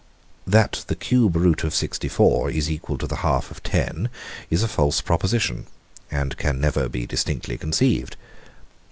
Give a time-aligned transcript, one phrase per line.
[0.47, 4.09] That the cube root of 64 is equal to the half of 10,
[4.49, 5.67] is a false proposition,
[6.09, 8.15] and can never be distinctly conceived.